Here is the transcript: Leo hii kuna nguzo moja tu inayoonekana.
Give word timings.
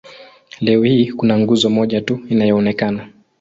Leo 0.59 0.83
hii 0.83 1.11
kuna 1.11 1.39
nguzo 1.39 1.69
moja 1.69 2.01
tu 2.01 2.21
inayoonekana. 2.29 3.09